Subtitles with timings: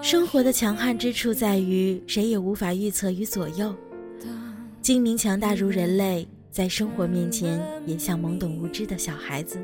[0.00, 3.74] 生活的强悍之处在于，谁也无法预测与左右。
[4.80, 9.58] 精明强大如人类，在生活面前也像懵懂无知的小孩子，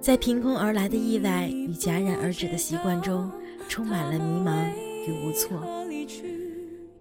[0.00, 3.30] 在凭空而来的意外与戛然而止的习惯中，
[3.68, 4.66] 充满了迷茫
[5.06, 5.62] 与无措。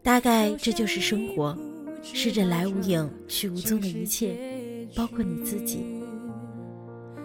[0.04, 1.57] 大概这就是生活，
[2.02, 4.35] 是着来无影去无踪的一切，
[4.94, 5.85] 包括你自己。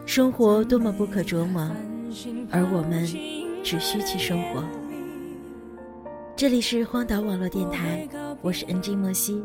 [0.06, 1.70] 生活多么不可琢磨，
[2.50, 3.04] 而我们
[3.64, 4.64] 只需去生活。
[6.42, 8.08] 这里是荒岛网络电台，
[8.40, 9.44] 我是 NG 莫西。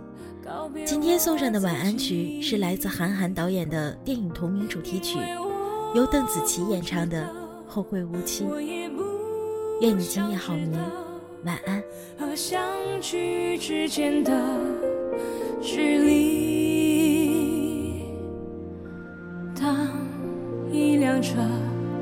[0.84, 5.20] 今天送上的晚安曲是来自韩寒导演的电影同名主题曲，
[5.94, 7.25] 由邓紫棋演唱的
[7.68, 8.45] 《后会无期》。
[9.80, 10.72] 愿你今夜好眠，
[11.45, 11.84] 晚安。
[12.18, 12.59] 和相
[13.00, 14.59] 聚之间的
[15.62, 18.02] 距离，
[19.53, 19.88] 当
[20.72, 21.36] 一辆车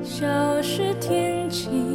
[0.02, 1.95] 消失天际。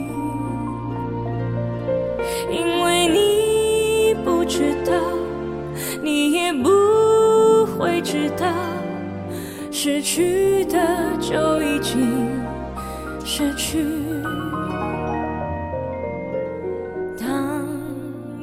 [9.83, 10.77] 失去的
[11.19, 12.39] 就已经
[13.25, 13.83] 失去。
[17.17, 17.65] 当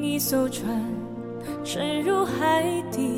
[0.03, 0.85] 一艘船
[1.63, 3.18] 沉入海底，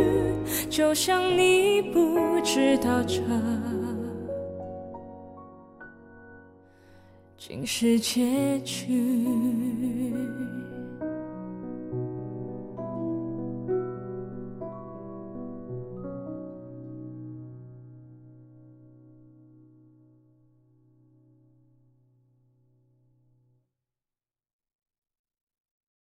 [0.81, 3.21] 就像你不知道这
[7.37, 10.00] 竟是结局。